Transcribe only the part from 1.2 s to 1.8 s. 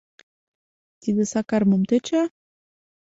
Сакар